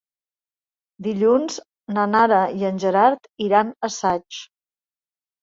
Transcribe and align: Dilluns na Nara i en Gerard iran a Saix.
Dilluns 1.07 1.57
na 1.97 2.05
Nara 2.15 2.41
i 2.63 2.67
en 2.71 2.81
Gerard 2.85 3.29
iran 3.49 3.71
a 3.71 3.93
Saix. 3.99 4.43